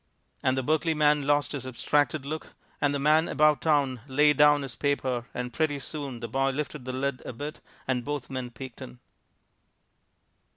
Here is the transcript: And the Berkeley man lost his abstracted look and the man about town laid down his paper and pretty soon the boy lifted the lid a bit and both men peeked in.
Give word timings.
And 0.41 0.57
the 0.57 0.63
Berkeley 0.63 0.95
man 0.95 1.27
lost 1.27 1.51
his 1.51 1.67
abstracted 1.67 2.25
look 2.25 2.55
and 2.81 2.91
the 2.91 2.97
man 2.97 3.29
about 3.29 3.61
town 3.61 4.01
laid 4.07 4.35
down 4.35 4.63
his 4.63 4.75
paper 4.75 5.27
and 5.31 5.53
pretty 5.53 5.77
soon 5.77 6.21
the 6.21 6.27
boy 6.27 6.49
lifted 6.49 6.85
the 6.85 6.91
lid 6.91 7.21
a 7.23 7.33
bit 7.33 7.59
and 7.87 8.03
both 8.03 8.27
men 8.27 8.49
peeked 8.49 8.81
in. 8.81 8.97